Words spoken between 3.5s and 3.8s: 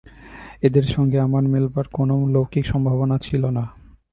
না।